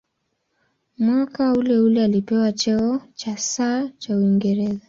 Mwaka 0.97 1.53
uleule 1.53 2.03
alipewa 2.03 2.51
cheo 2.51 3.01
cha 3.15 3.37
"Sir" 3.37 3.89
cha 3.97 4.17
Uingereza. 4.17 4.79